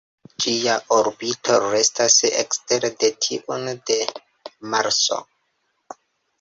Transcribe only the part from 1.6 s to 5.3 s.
restas ekstere de tiun de Marso.